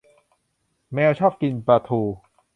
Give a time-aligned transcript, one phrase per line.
[0.93, 2.01] แมวชอบกินปลาทู